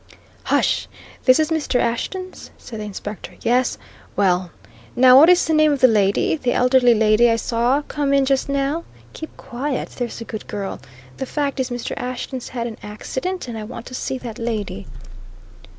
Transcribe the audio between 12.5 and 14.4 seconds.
an accident, and I want to see that